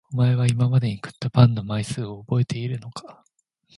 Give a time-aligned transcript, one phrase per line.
[0.11, 3.23] おまえは今まで食ったパンの枚数をおぼえているのか？